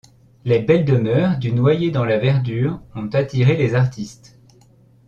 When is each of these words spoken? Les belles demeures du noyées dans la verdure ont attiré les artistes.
Les 0.45 0.57
belles 0.57 0.83
demeures 0.83 1.37
du 1.37 1.51
noyées 1.51 1.91
dans 1.91 2.05
la 2.05 2.17
verdure 2.17 2.81
ont 2.95 3.07
attiré 3.09 3.55
les 3.55 3.75
artistes. 3.75 4.35